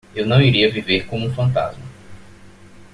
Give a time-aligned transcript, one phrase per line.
[0.15, 1.85] Eu não iria viver como um fantasma.